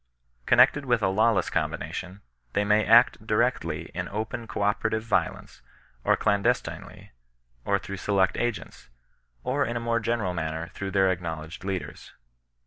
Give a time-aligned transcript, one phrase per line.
[0.47, 2.21] Connected with a lawless combination,
[2.53, 5.61] they may act directly in open co operative violence,
[6.03, 7.11] or clandestinely,
[7.65, 8.89] or through select agents,
[9.43, 12.13] or in a more ge neral manner through their acknowledged leaders.